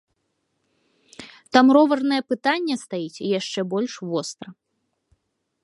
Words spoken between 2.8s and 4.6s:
стаіць яшчэ больш востра.